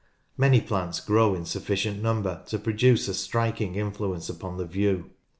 Many 0.35 0.61
plants 0.61 0.99
grow 0.99 1.35
in 1.35 1.45
sufficient 1.45 2.01
number 2.01 2.41
to 2.47 2.57
produce 2.57 3.07
a 3.07 3.13
striking 3.13 3.75
influence 3.75 4.29
upon 4.29 4.57
the 4.57 4.65
view. 4.65 5.11